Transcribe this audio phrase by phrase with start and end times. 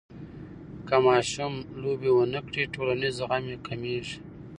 [0.87, 4.17] که ماشوم لوبې ونه کړي، ټولنیز زغم یې کمېږي.